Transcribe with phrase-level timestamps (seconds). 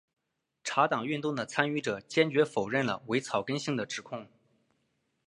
[0.63, 4.27] 茶党运动的参与者坚决否认了伪草根性的指控。